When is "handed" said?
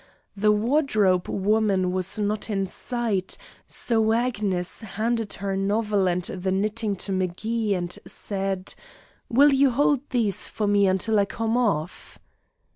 4.81-5.33